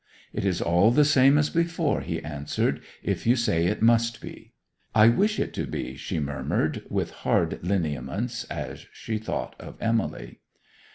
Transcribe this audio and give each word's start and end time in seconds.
'It 0.33 0.43
is 0.43 0.63
all 0.63 0.89
the 0.89 1.05
same 1.05 1.37
as 1.37 1.51
before,' 1.51 2.01
he 2.01 2.19
answered, 2.23 2.81
'if 3.03 3.27
you 3.27 3.35
say 3.35 3.67
it 3.67 3.83
must 3.83 4.19
be.' 4.19 4.51
'I 4.95 5.09
wish 5.09 5.39
it 5.39 5.53
to 5.53 5.67
be,' 5.67 5.95
she 5.95 6.19
murmured, 6.19 6.81
with 6.89 7.11
hard 7.21 7.59
lineaments, 7.61 8.43
as 8.45 8.87
she 8.91 9.19
thought 9.19 9.53
of 9.59 9.75
Emily. 9.79 10.39